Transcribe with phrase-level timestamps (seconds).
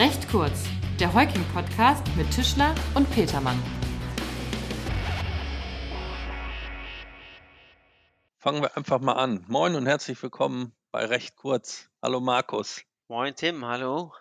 [0.00, 0.64] Recht kurz,
[0.98, 3.62] der Heuking-Podcast mit Tischler und Petermann.
[8.38, 9.44] Fangen wir einfach mal an.
[9.46, 11.90] Moin und herzlich willkommen bei Recht kurz.
[12.00, 12.82] Hallo Markus.
[13.08, 14.14] Moin Tim, hallo.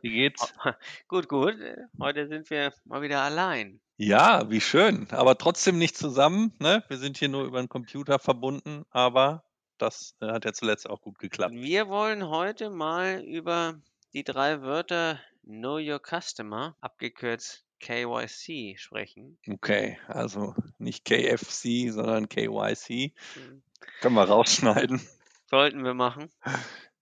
[0.00, 0.54] Wie geht's?
[1.08, 1.56] Gut, gut.
[2.00, 3.80] Heute sind wir mal wieder allein.
[3.96, 5.08] Ja, wie schön.
[5.10, 6.54] Aber trotzdem nicht zusammen.
[6.60, 6.84] Ne?
[6.86, 9.42] Wir sind hier nur über den Computer verbunden, aber
[9.76, 11.52] das äh, hat ja zuletzt auch gut geklappt.
[11.52, 13.74] Wir wollen heute mal über
[14.16, 19.38] die drei Wörter Know Your Customer, abgekürzt KYC, sprechen.
[19.46, 23.12] Okay, also nicht KFC, sondern KYC.
[23.34, 23.62] Hm,
[24.00, 25.06] Können wir rausschneiden.
[25.50, 26.30] Sollten wir machen.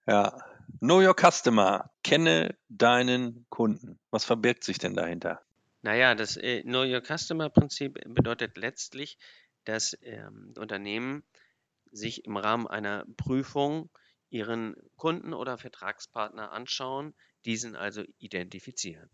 [0.07, 0.37] Ja.
[0.81, 1.89] Know Your Customer.
[2.03, 4.01] Kenne deinen Kunden.
[4.11, 5.41] Was verbirgt sich denn dahinter?
[5.83, 9.19] Naja, das äh, Know Your Customer Prinzip bedeutet letztlich,
[9.65, 11.23] dass ähm, Unternehmen
[11.93, 13.89] sich im Rahmen einer Prüfung
[14.35, 19.09] ihren Kunden oder Vertragspartner anschauen, diesen also identifizieren.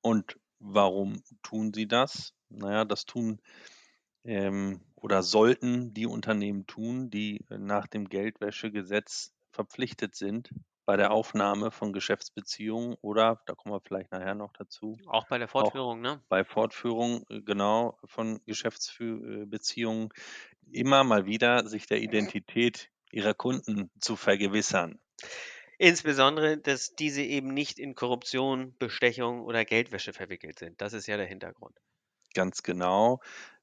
[0.00, 2.34] Und warum tun sie das?
[2.48, 3.40] Naja, das tun
[4.24, 10.50] ähm, oder sollten die Unternehmen tun, die nach dem Geldwäschegesetz verpflichtet sind
[10.86, 15.38] bei der Aufnahme von Geschäftsbeziehungen oder, da kommen wir vielleicht nachher noch dazu, Auch bei
[15.38, 16.20] der Fortführung, ne?
[16.28, 20.08] bei Fortführung äh, genau von Geschäftsbeziehungen
[20.72, 24.98] immer mal wieder sich der Identität ihrer Kunden zu vergewissern.
[25.78, 30.80] Insbesondere, dass diese eben nicht in Korruption, Bestechung oder Geldwäsche verwickelt sind.
[30.80, 31.76] Das ist ja der Hintergrund.
[32.34, 33.20] Ganz genau.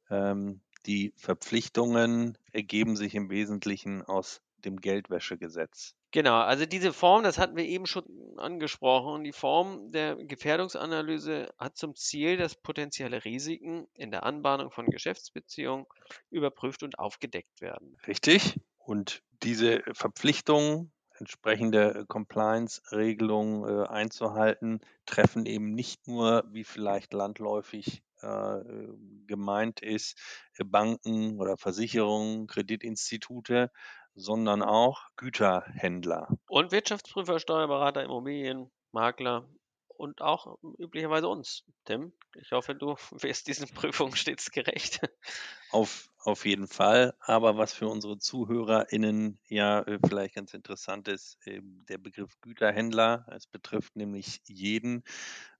[0.10, 5.96] Ähm, die Verpflichtungen ergeben sich im Wesentlichen aus dem Geldwäschegesetz.
[6.12, 8.06] Genau, also diese Form, das hatten wir eben schon
[8.38, 14.86] angesprochen, die Form der Gefährdungsanalyse hat zum Ziel, dass potenzielle Risiken in der Anbahnung von
[14.86, 15.86] Geschäftsbeziehungen
[16.30, 17.98] überprüft und aufgedeckt werden.
[18.08, 18.58] Richtig?
[18.86, 28.60] Und diese Verpflichtungen, entsprechende Compliance-Regelungen äh, einzuhalten, treffen eben nicht nur, wie vielleicht landläufig äh,
[29.26, 30.20] gemeint ist,
[30.58, 33.72] äh, Banken oder Versicherungen, Kreditinstitute,
[34.14, 36.28] sondern auch Güterhändler.
[36.48, 39.50] Und Wirtschaftsprüfer, Steuerberater, Immobilienmakler
[39.98, 41.64] und auch üblicherweise uns.
[41.86, 45.02] Tim, ich hoffe, du wirst diesen Prüfungen stets gerecht.
[45.72, 47.14] Auf, auf jeden Fall.
[47.20, 53.26] Aber was für unsere ZuhörerInnen ja äh, vielleicht ganz interessant ist, äh, der Begriff Güterhändler.
[53.36, 55.04] Es betrifft nämlich jeden,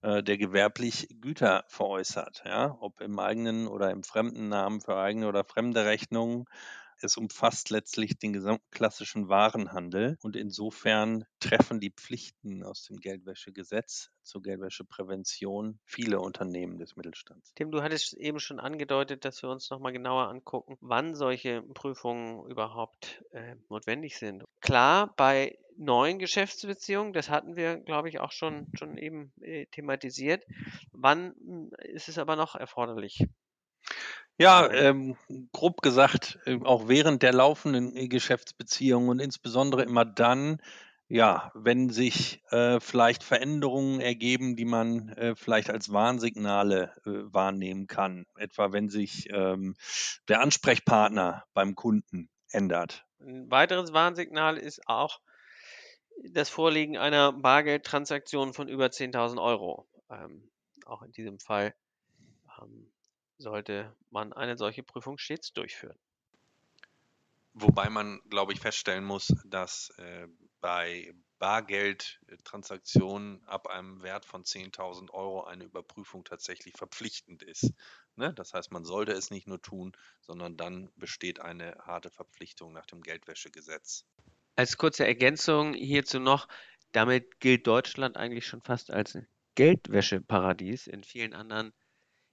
[0.02, 2.42] äh, der gewerblich Güter veräußert.
[2.44, 2.76] Ja?
[2.80, 6.46] Ob im eigenen oder im fremden Namen für eigene oder fremde Rechnungen.
[7.00, 14.10] Es umfasst letztlich den gesamten klassischen Warenhandel und insofern treffen die Pflichten aus dem Geldwäschegesetz
[14.22, 17.52] zur Geldwäscheprävention viele Unternehmen des Mittelstands.
[17.54, 22.48] Tim, du hattest eben schon angedeutet, dass wir uns nochmal genauer angucken, wann solche Prüfungen
[22.50, 24.44] überhaupt äh, notwendig sind.
[24.60, 30.44] Klar, bei neuen Geschäftsbeziehungen, das hatten wir, glaube ich, auch schon, schon eben äh, thematisiert.
[30.92, 33.26] Wann mh, ist es aber noch erforderlich?
[34.38, 35.16] Ja, ähm,
[35.52, 40.60] grob gesagt, äh, auch während der laufenden Geschäftsbeziehungen und insbesondere immer dann,
[41.08, 47.86] ja, wenn sich äh, vielleicht Veränderungen ergeben, die man äh, vielleicht als Warnsignale äh, wahrnehmen
[47.86, 48.26] kann.
[48.36, 49.74] Etwa wenn sich ähm,
[50.28, 53.06] der Ansprechpartner beim Kunden ändert.
[53.20, 55.20] Ein weiteres Warnsignal ist auch
[56.30, 59.88] das Vorliegen einer Bargeldtransaktion von über 10.000 Euro.
[60.10, 60.50] Ähm,
[60.84, 61.74] auch in diesem Fall
[62.60, 62.90] ähm,
[63.38, 65.98] sollte man eine solche Prüfung stets durchführen.
[67.58, 70.28] Wobei man, glaube ich, feststellen muss, dass äh,
[70.60, 77.72] bei Bargeldtransaktionen ab einem Wert von 10.000 Euro eine Überprüfung tatsächlich verpflichtend ist.
[78.16, 78.32] Ne?
[78.34, 82.86] Das heißt, man sollte es nicht nur tun, sondern dann besteht eine harte Verpflichtung nach
[82.86, 84.04] dem Geldwäschegesetz.
[84.54, 86.48] Als kurze Ergänzung hierzu noch,
[86.92, 89.18] damit gilt Deutschland eigentlich schon fast als
[89.54, 90.86] Geldwäscheparadies.
[90.86, 91.72] In vielen anderen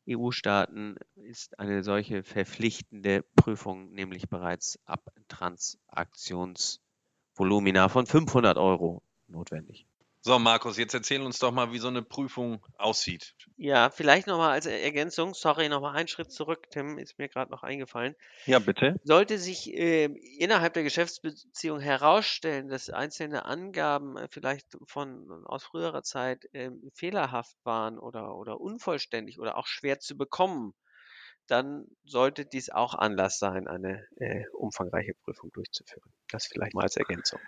[0.07, 9.85] EU-Staaten ist eine solche verpflichtende Prüfung nämlich bereits ab Transaktionsvolumina von 500 Euro notwendig.
[10.25, 13.35] So, Markus, jetzt erzähl uns doch mal, wie so eine Prüfung aussieht.
[13.57, 17.61] Ja, vielleicht nochmal als Ergänzung, sorry, nochmal einen Schritt zurück, Tim, ist mir gerade noch
[17.61, 18.15] eingefallen.
[18.45, 18.97] Ja, bitte.
[19.03, 20.05] Sollte sich äh,
[20.39, 27.57] innerhalb der Geschäftsbeziehung herausstellen, dass einzelne Angaben äh, vielleicht von aus früherer Zeit äh, fehlerhaft
[27.65, 30.73] waren oder, oder unvollständig oder auch schwer zu bekommen,
[31.47, 36.13] dann sollte dies auch Anlass sein, eine äh, umfangreiche Prüfung durchzuführen.
[36.29, 37.41] Das vielleicht mal als Ergänzung.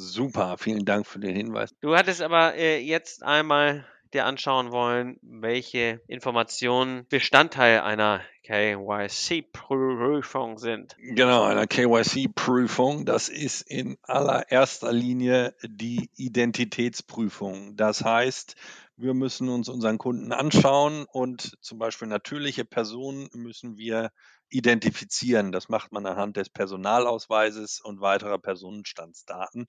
[0.00, 1.74] Super, vielen Dank für den Hinweis.
[1.82, 10.96] Du hattest aber äh, jetzt einmal dir anschauen wollen, welche Informationen Bestandteil einer KYC-Prüfung sind.
[10.98, 13.04] Genau, einer KYC-Prüfung.
[13.04, 17.76] Das ist in allererster Linie die Identitätsprüfung.
[17.76, 18.56] Das heißt,
[18.96, 24.12] wir müssen uns unseren Kunden anschauen und zum Beispiel natürliche Personen müssen wir
[24.50, 25.52] identifizieren.
[25.52, 29.66] Das macht man anhand des Personalausweises und weiterer Personenstandsdaten,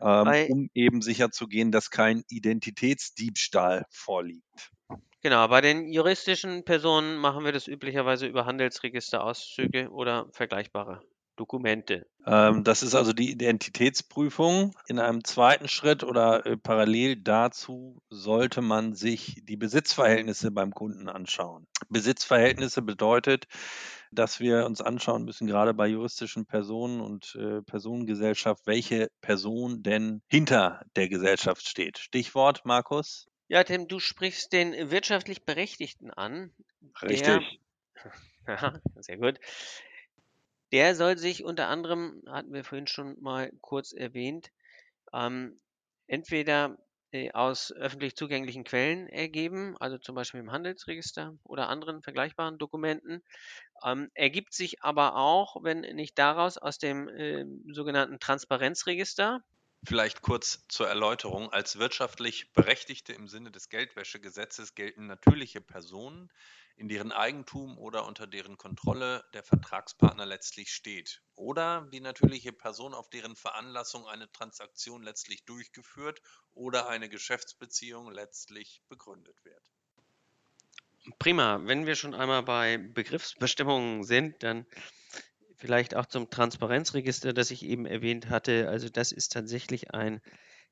[0.00, 4.72] ähm, um eben sicherzugehen, dass kein Identitätsdiebstahl vorliegt.
[5.22, 11.00] Genau, bei den juristischen Personen machen wir das üblicherweise über Handelsregisterauszüge oder vergleichbare
[11.36, 12.06] Dokumente.
[12.26, 14.74] Ähm, das ist also die Identitätsprüfung.
[14.88, 21.08] In einem zweiten Schritt oder äh, parallel dazu sollte man sich die Besitzverhältnisse beim Kunden
[21.08, 21.66] anschauen.
[21.88, 23.46] Besitzverhältnisse bedeutet,
[24.10, 30.22] dass wir uns anschauen müssen, gerade bei juristischen Personen und äh, Personengesellschaft, welche Person denn
[30.26, 31.98] hinter der Gesellschaft steht.
[31.98, 33.28] Stichwort, Markus?
[33.48, 36.52] Ja, Tim, du sprichst den wirtschaftlich Berechtigten an.
[37.02, 37.22] Richtig.
[37.22, 38.12] Der,
[38.48, 39.38] ja, sehr gut.
[40.72, 44.50] Der soll sich unter anderem, hatten wir vorhin schon mal kurz erwähnt,
[45.12, 45.60] ähm,
[46.08, 46.78] entweder
[47.12, 53.22] äh, aus öffentlich zugänglichen Quellen ergeben, also zum Beispiel im Handelsregister oder anderen vergleichbaren Dokumenten.
[53.84, 59.42] Ähm, ergibt sich aber auch, wenn nicht daraus, aus dem äh, sogenannten Transparenzregister.
[59.86, 61.52] Vielleicht kurz zur Erläuterung.
[61.52, 66.28] Als wirtschaftlich Berechtigte im Sinne des Geldwäschegesetzes gelten natürliche Personen,
[66.76, 71.22] in deren Eigentum oder unter deren Kontrolle der Vertragspartner letztlich steht.
[71.36, 76.20] Oder die natürliche Person, auf deren Veranlassung eine Transaktion letztlich durchgeführt
[76.52, 79.62] oder eine Geschäftsbeziehung letztlich begründet wird.
[81.20, 81.60] Prima.
[81.62, 84.66] Wenn wir schon einmal bei Begriffsbestimmungen sind, dann
[85.56, 88.68] vielleicht auch zum Transparenzregister, das ich eben erwähnt hatte.
[88.68, 90.20] Also das ist tatsächlich ein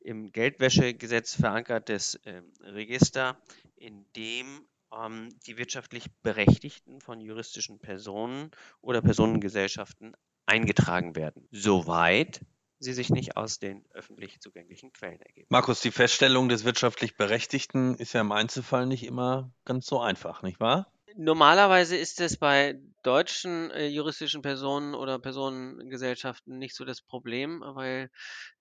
[0.01, 3.39] im Geldwäschegesetz verankertes äh, Register,
[3.77, 8.51] in dem ähm, die wirtschaftlich Berechtigten von juristischen Personen
[8.81, 10.15] oder Personengesellschaften
[10.47, 12.41] eingetragen werden, soweit
[12.79, 15.47] sie sich nicht aus den öffentlich zugänglichen Quellen ergeben.
[15.49, 20.43] Markus, die Feststellung des wirtschaftlich Berechtigten ist ja im Einzelfall nicht immer ganz so einfach,
[20.43, 20.93] nicht wahr?
[21.17, 28.11] Normalerweise ist es bei deutschen äh, juristischen Personen oder Personengesellschaften nicht so das Problem, weil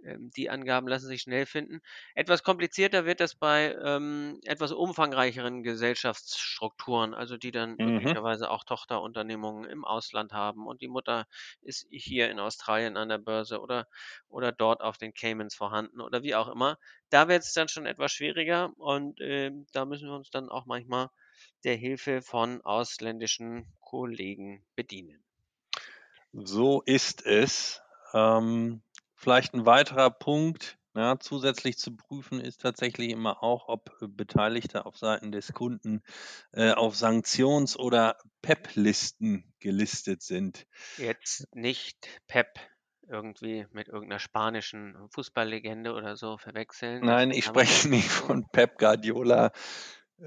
[0.03, 1.81] ähm, die Angaben lassen sich schnell finden.
[2.15, 8.15] Etwas komplizierter wird das bei ähm, etwas umfangreicheren Gesellschaftsstrukturen, also die dann Mhm.
[8.17, 11.25] möglicherweise auch Tochterunternehmungen im Ausland haben und die Mutter
[11.61, 13.87] ist hier in Australien an der Börse oder,
[14.27, 16.77] oder dort auf den Caymans vorhanden oder wie auch immer.
[17.09, 20.65] Da wird es dann schon etwas schwieriger und ähm, da müssen wir uns dann auch
[20.65, 21.09] manchmal
[21.63, 25.23] der Hilfe von ausländischen Kollegen bedienen.
[26.33, 27.81] So ist es.
[28.13, 28.81] Ähm,
[29.15, 34.97] vielleicht ein weiterer Punkt, ja, zusätzlich zu prüfen ist tatsächlich immer auch, ob Beteiligte auf
[34.97, 36.03] Seiten des Kunden
[36.51, 40.67] äh, auf Sanktions- oder PEP-Listen gelistet sind.
[40.97, 42.59] Jetzt nicht PEP
[43.09, 47.03] irgendwie mit irgendeiner spanischen Fußballlegende oder so verwechseln.
[47.03, 49.51] Nein, ich spreche nicht von Pep Guardiola,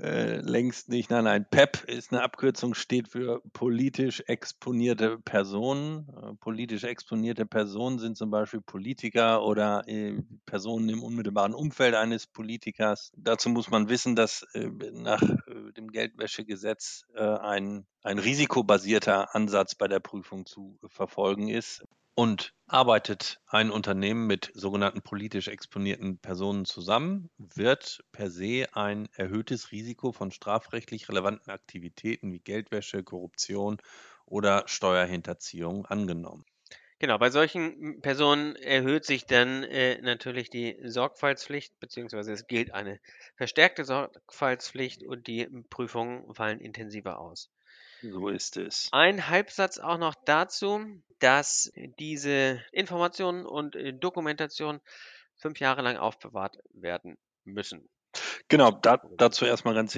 [0.03, 1.11] äh, längst nicht.
[1.11, 1.47] Nein, nein.
[1.49, 6.09] PEP ist eine Abkürzung, steht für politisch exponierte Personen.
[6.09, 12.27] Äh, politisch exponierte Personen sind zum Beispiel Politiker oder äh, Personen im unmittelbaren Umfeld eines
[12.27, 13.13] Politikers.
[13.17, 15.23] Dazu muss man wissen, dass äh, nach
[15.77, 21.85] dem Geldwäschegesetz ein, ein risikobasierter Ansatz bei der Prüfung zu verfolgen ist.
[22.17, 29.71] Und arbeitet ein Unternehmen mit sogenannten politisch exponierten Personen zusammen, wird per se ein erhöhtes
[29.71, 33.77] Risiko von strafrechtlich relevanten Aktivitäten wie Geldwäsche, Korruption
[34.25, 36.45] oder Steuerhinterziehung angenommen.
[36.99, 43.01] Genau, bei solchen Personen erhöht sich dann äh, natürlich die Sorgfaltspflicht, beziehungsweise es gilt eine
[43.37, 47.51] verstärkte Sorgfaltspflicht und die Prüfungen fallen intensiver aus.
[48.13, 48.89] So ist es.
[48.93, 50.81] Ein Halbsatz auch noch dazu,
[51.19, 54.81] dass diese Informationen und äh, Dokumentation
[55.37, 57.89] fünf Jahre lang aufbewahrt werden müssen.
[58.49, 59.97] Genau, da, dazu erstmal ganz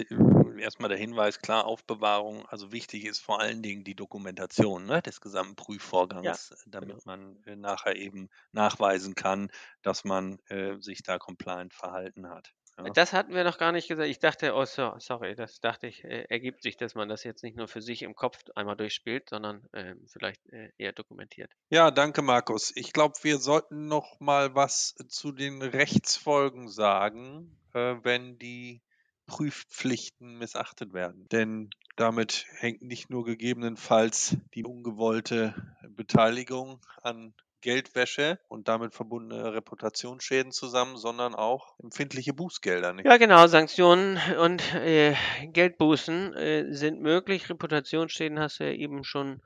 [0.58, 5.20] erstmal der Hinweis, klar, Aufbewahrung, also wichtig ist vor allen Dingen die Dokumentation ne, des
[5.20, 7.02] gesamten Prüfvorgangs, damit genau.
[7.04, 9.50] man äh, nachher eben nachweisen kann,
[9.82, 12.52] dass man äh, sich da compliant verhalten hat.
[12.78, 12.90] Ja.
[12.90, 14.08] Das hatten wir noch gar nicht gesagt.
[14.08, 17.42] Ich dachte, oh, so, sorry, das dachte ich, äh, ergibt sich, dass man das jetzt
[17.42, 21.50] nicht nur für sich im Kopf einmal durchspielt, sondern äh, vielleicht äh, eher dokumentiert.
[21.70, 22.72] Ja, danke, Markus.
[22.76, 28.80] Ich glaube, wir sollten noch mal was zu den Rechtsfolgen sagen, äh, wenn die
[29.26, 31.28] Prüfpflichten missachtet werden.
[31.30, 35.54] Denn damit hängt nicht nur gegebenenfalls die ungewollte
[35.90, 42.92] Beteiligung an Geldwäsche und damit verbundene Reputationsschäden zusammen, sondern auch empfindliche Bußgelder.
[42.92, 43.06] Nicht?
[43.06, 43.46] Ja, genau.
[43.46, 45.14] Sanktionen und äh,
[45.46, 47.50] Geldbußen äh, sind möglich.
[47.50, 49.42] Reputationsschäden hast du ja eben schon,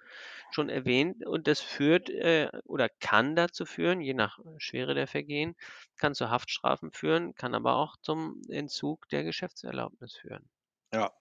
[0.50, 1.26] schon erwähnt.
[1.26, 5.56] Und das führt äh, oder kann dazu führen, je nach Schwere der Vergehen,
[5.98, 10.48] kann zu Haftstrafen führen, kann aber auch zum Entzug der Geschäftserlaubnis führen.
[10.92, 11.12] Ja,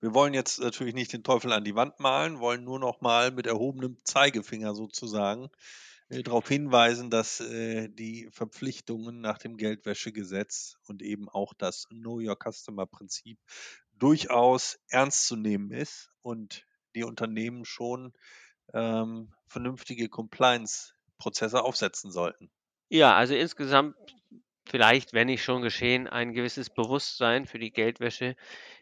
[0.00, 3.30] wir wollen jetzt natürlich nicht den Teufel an die Wand malen, wollen nur noch mal
[3.30, 5.48] mit erhobenem Zeigefinger sozusagen
[6.08, 12.36] darauf hinweisen, dass äh, die Verpflichtungen nach dem Geldwäschegesetz und eben auch das Know Your
[12.36, 13.38] Customer Prinzip
[13.94, 18.12] durchaus ernst zu nehmen ist und die Unternehmen schon
[18.72, 22.50] ähm, vernünftige Compliance-Prozesse aufsetzen sollten.
[22.88, 23.96] Ja, also insgesamt
[24.68, 28.36] vielleicht, wenn nicht schon geschehen, ein gewisses Bewusstsein für die Geldwäsche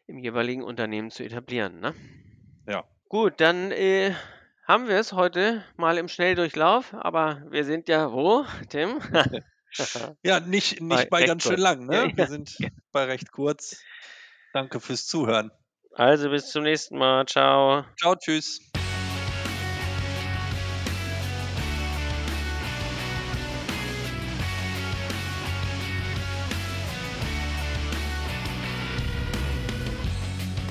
[0.07, 1.81] im jeweiligen Unternehmen zu etablieren.
[1.81, 1.95] Ne?
[2.67, 2.85] Ja.
[3.09, 4.15] Gut, dann äh,
[4.67, 9.01] haben wir es heute mal im Schnelldurchlauf, aber wir sind ja wo, Tim?
[10.23, 11.87] ja, nicht, nicht bei, bei ganz schön lang.
[11.87, 12.13] Ne?
[12.15, 12.57] Wir sind
[12.93, 13.83] bei recht kurz.
[14.53, 15.51] Danke fürs Zuhören.
[15.93, 17.27] Also bis zum nächsten Mal.
[17.27, 17.85] Ciao.
[17.99, 18.61] Ciao, tschüss.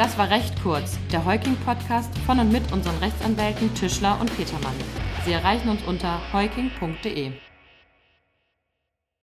[0.04, 4.76] Das war recht kurz, der Heuking-Podcast von und mit unseren Rechtsanwälten Tischler und Petermann.
[5.24, 7.32] Sie erreichen uns unter heuking.de.